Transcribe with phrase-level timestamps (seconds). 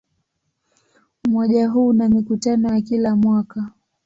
[1.27, 3.69] Umoja huu una mikutano ya kila mwaka.